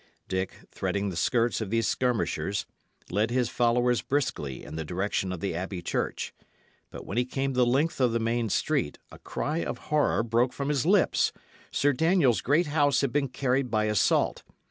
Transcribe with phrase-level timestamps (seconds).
[0.27, 2.65] Dick, threading the skirts of these skirmishers,
[3.11, 6.33] led his followers briskly in the direction of the abbey church;
[6.89, 10.53] but when he came the length of the main street, a cry of horror broke
[10.53, 11.31] from his lips.
[11.69, 14.41] Sir Daniel's great house had been carried by assault.